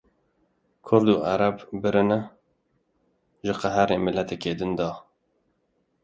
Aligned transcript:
Kurd 0.85 1.07
û 1.15 1.17
Arab 1.33 1.57
birin 1.81 2.09
e. 2.17 2.21
ji 3.45 3.53
qehrê 3.61 3.97
miltekê 4.05 4.53
din 4.59 4.71
de. 4.79 4.89